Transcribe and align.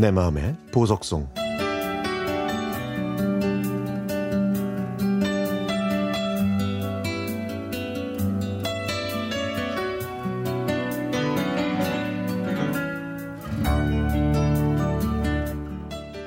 내 0.00 0.10
마음의 0.10 0.56
보석송 0.72 1.28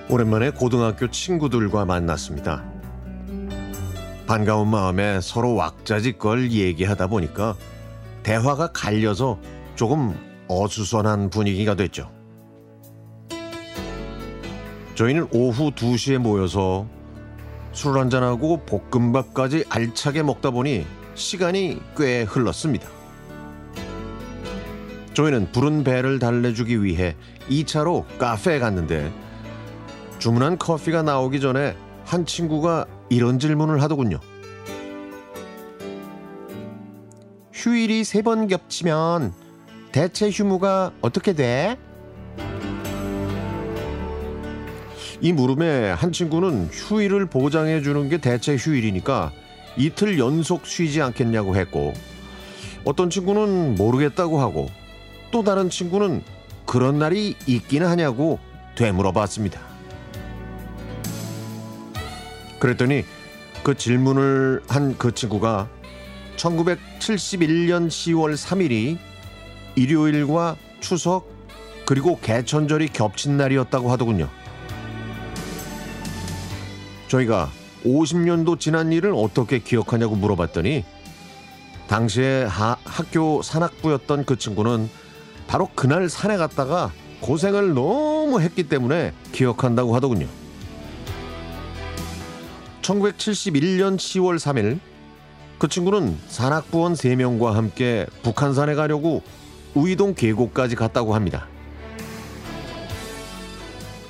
오랜만에 0.08 0.52
고등학교 0.52 1.10
친구들과 1.10 1.86
만났습니다. 1.86 2.64
반가운 4.28 4.68
마음에 4.68 5.20
서로 5.20 5.56
왁자지껄 5.56 6.52
얘기하다 6.52 7.08
보니까 7.08 7.56
대화가 8.22 8.72
갈려서 8.72 9.40
조금 9.74 10.16
어수선한 10.48 11.32
분위기가 11.32 11.74
됐죠. 11.74 12.23
저희는 14.96 15.28
오후 15.32 15.72
2시에 15.72 16.18
모여서 16.18 16.86
술 17.72 17.98
한잔하고 17.98 18.62
볶음밥까지 18.66 19.66
알차게 19.70 20.24
먹다 20.24 20.52
보니 20.52 20.86
시간이 21.16 21.80
꽤 21.98 22.24
흘렀습니다. 22.24 22.88
저희는 25.14 25.52
부른 25.52 25.84
배를 25.84 26.20
달래주기 26.20 26.84
위해 26.84 27.16
2차로 27.50 28.06
카페에 28.18 28.60
갔는데 28.60 29.12
주문한 30.20 30.58
커피가 30.58 31.02
나오기 31.04 31.40
전에 31.40 31.76
한 32.06 32.26
친구가 32.26 32.86
이런 33.10 33.40
질문을 33.40 33.82
하더군요. 33.82 34.20
휴일이 37.52 38.04
세 38.04 38.22
번 38.22 38.48
겹치면 38.48 39.34
대체 39.92 40.30
휴무가 40.30 40.92
어떻게 41.02 41.34
돼? 41.34 41.78
이 45.24 45.32
물음에 45.32 45.92
한 45.92 46.12
친구는 46.12 46.68
휴일을 46.70 47.28
보장해 47.28 47.82
주는 47.82 48.10
게 48.10 48.18
대체 48.18 48.58
휴일이니까 48.58 49.32
이틀 49.78 50.20
연속 50.20 50.68
쉬지 50.68 51.02
않겠냐고 51.02 51.56
했고 51.56 51.94
어떤 52.84 53.10
친구는 53.10 53.76
모르겠다고 53.76 54.42
하고 54.42 54.70
또 55.32 55.42
다른 55.42 55.70
친구는 55.70 56.22
그런 56.66 57.00
날이 57.00 57.36
있기는 57.48 57.88
하냐고 57.88 58.38
되물어봤습니다. 58.76 59.62
그랬더니 62.60 63.06
그 63.64 63.78
질문을 63.78 64.62
한 64.68 64.98
그 64.98 65.14
친구가 65.14 65.70
1971년 66.36 67.88
10월 67.88 68.36
3일이 68.36 68.98
일요일과 69.78 70.58
추석 70.82 71.32
그리고 71.86 72.20
개천절이 72.20 72.90
겹친 72.90 73.38
날이었다고 73.38 73.90
하더군요. 73.90 74.28
저희가 77.14 77.52
50년도 77.86 78.60
지난 78.60 78.92
일을 78.92 79.14
어떻게 79.16 79.60
기억하냐고 79.60 80.16
물어봤더니 80.16 80.84
당시에 81.88 82.44
하, 82.46 82.78
학교 82.86 83.42
산악부였던 83.42 84.26
그 84.26 84.38
친구는 84.38 84.90
바로 85.48 85.70
그날 85.76 86.10
산에 86.10 86.38
갔다가 86.38 86.92
고생을 87.20 87.74
너무 87.74 88.42
했기 88.42 88.64
때문에 88.64 89.14
기억한다고 89.32 89.96
하더군요. 89.96 90.28
1971년 92.82 93.98
10월 93.98 94.38
3일 94.38 94.80
그 95.60 95.68
친구는 95.68 96.18
산악부원 96.28 96.94
3명과 96.94 97.52
함께 97.52 98.08
북한산에 98.24 98.76
가려고 98.76 99.22
우이동 99.76 100.16
계곡까지 100.16 100.76
갔다고 100.76 101.16
합니다. 101.16 101.48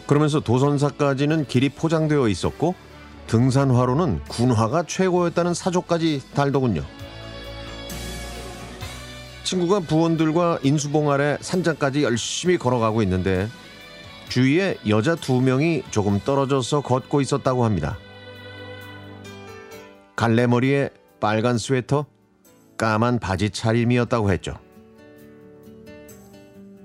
그러면서 0.08 0.40
도선사까지는 0.40 1.46
길이 1.48 1.70
포장되어 1.70 2.28
있었고 2.28 2.76
등산화로는 3.28 4.22
군화가 4.28 4.84
최고였다는 4.84 5.54
사조까지 5.54 6.22
달더군요. 6.34 6.84
친구가 9.44 9.82
부원들과 9.82 10.60
인수봉 10.64 11.12
아래 11.12 11.38
산장까지 11.42 12.04
열심히 12.04 12.58
걸어가고 12.58 13.02
있는데 13.04 13.48
주위에 14.30 14.78
여자 14.88 15.16
두 15.16 15.42
명이 15.42 15.84
조금 15.92 16.20
떨어져서 16.20 16.82
걷고 16.82 17.22
있었다고 17.22 17.66
합니다. 17.66 17.98
갈래머리에 20.16 20.90
빨간 21.20 21.58
스웨터, 21.58 22.06
까만 22.78 23.20
바지 23.20 23.50
차림이었다고 23.50 24.32
했죠. 24.32 24.58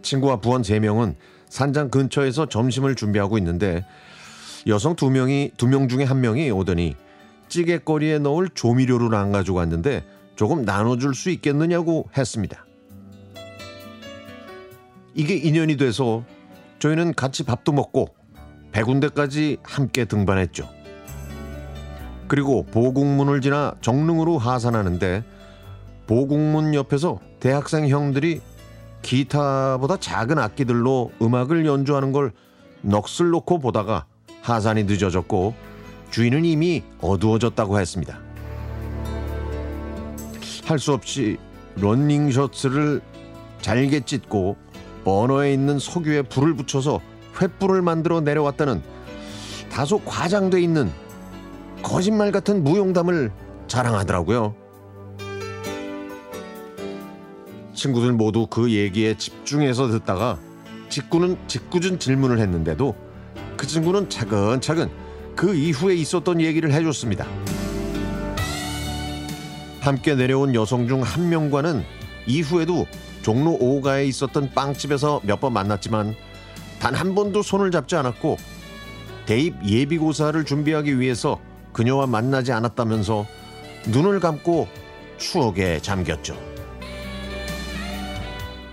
친구와 0.03 0.37
부원 0.37 0.62
세 0.62 0.78
명은 0.81 1.16
산장 1.48 1.91
근처에서 1.91 2.47
점심을 2.47 2.94
준비하고 2.94 3.38
있는데 3.38 3.84
여성 4.68 4.94
두 4.94 5.10
명이 5.10 5.52
두 5.56 5.66
명 5.66 5.88
중에 5.88 6.04
한 6.04 6.20
명이 6.20 6.50
오더니 6.50 6.94
찌개거리에 7.48 8.18
넣을 8.18 8.50
조미료를 8.50 9.14
안 9.14 9.32
가지고 9.32 9.58
왔는데 9.58 10.04
조금 10.36 10.62
나눠줄 10.62 11.14
수 11.14 11.30
있겠느냐고 11.30 12.08
했습니다. 12.16 12.66
이게 15.14 15.34
인연이 15.34 15.76
돼서 15.78 16.22
저희는 16.78 17.14
같이 17.14 17.44
밥도 17.44 17.72
먹고 17.72 18.14
백운대까지 18.72 19.56
함께 19.62 20.04
등반했죠. 20.04 20.68
그리고 22.28 22.64
보국문을 22.66 23.40
지나 23.40 23.74
정릉으로 23.80 24.36
하산하는데 24.36 25.24
보국문 26.06 26.74
옆에서 26.74 27.20
대학생 27.40 27.88
형들이 27.88 28.42
기타보다 29.00 29.96
작은 29.96 30.38
악기들로 30.38 31.12
음악을 31.22 31.64
연주하는 31.64 32.12
걸 32.12 32.32
넋을 32.82 33.30
놓고 33.30 33.58
보다가 33.58 34.06
하산이 34.54 34.84
늦어졌고 34.84 35.54
주인은 36.10 36.44
이미 36.44 36.82
어두워졌다고 37.00 37.78
했습니다. 37.78 38.19
할 40.64 40.78
수 40.78 40.92
없이 40.92 41.38
런닝 41.76 42.31
셔츠를 42.31 43.00
잘게 43.62 44.00
찢고 44.00 44.56
버너에 45.04 45.53
있는 45.53 45.78
석유에 45.78 46.22
불을 46.22 46.54
붙여서 46.54 47.00
횃불을 47.34 47.81
만들어 47.82 48.20
내려왔다는 48.20 48.82
다소 49.70 50.00
과장돼 50.00 50.60
있는 50.60 50.91
거짓말 51.82 52.32
같은 52.32 52.65
무용담을 52.65 53.30
자랑하더라고요. 53.66 54.54
친구들 57.75 58.12
모두 58.12 58.47
그 58.48 58.72
얘기에 58.72 59.16
집중해서 59.16 59.88
듣다가 59.88 60.38
직구는 60.88 61.38
직구준 61.47 61.98
질문을 61.98 62.41
했는데도 62.41 62.94
그 63.58 63.66
친구는 63.66 64.08
차근차근 64.08 64.88
그 65.36 65.54
이후에 65.54 65.94
있었던 65.96 66.41
얘기를 66.41 66.72
해줬습니다. 66.72 67.26
함께 69.80 70.14
내려온 70.14 70.54
여성 70.54 70.88
중 70.88 71.02
한 71.02 71.28
명과는 71.28 71.84
이후에도 72.26 72.86
종로 73.22 73.58
5가에 73.58 74.06
있었던 74.08 74.52
빵집에서 74.54 75.20
몇 75.24 75.41
번 75.41 75.52
만났지만 75.52 76.14
단 76.80 76.94
한 76.94 77.14
번도 77.14 77.42
손을 77.42 77.70
잡지 77.72 77.97
않았고 77.97 78.36
대입 79.26 79.54
예비고사를 79.66 80.42
준비하기 80.44 81.00
위해서 81.00 81.41
그녀와 81.72 82.06
만나지 82.06 82.52
않았다면서 82.52 83.26
눈을 83.88 84.20
감고 84.20 84.68
추억에 85.18 85.80
잠겼죠. 85.82 86.36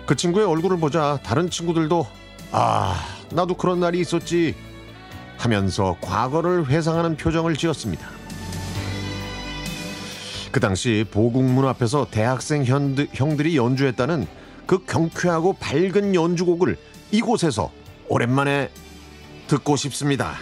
그 0.05 0.15
친구의 0.15 0.45
얼굴을 0.45 0.77
보자 0.77 1.19
다른 1.23 1.49
친구들도 1.49 2.05
아, 2.51 2.95
나도 3.31 3.55
그런 3.55 3.79
날이 3.79 3.99
있었지 3.99 4.53
하면서 5.45 5.95
과거를 6.01 6.67
회상하는 6.69 7.17
표정을 7.17 7.55
지었습니다. 7.55 8.07
그 10.51 10.59
당시 10.59 11.05
보국문 11.11 11.67
앞에서 11.67 12.07
대학생 12.09 12.63
현드, 12.63 13.07
형들이 13.13 13.55
연주했다는 13.55 14.25
그 14.65 14.83
경쾌하고 14.85 15.53
밝은 15.53 16.15
연주곡을 16.15 16.77
이곳에서 17.11 17.71
오랜만에 18.07 18.71
듣고 19.47 19.75
싶습니다. 19.75 20.35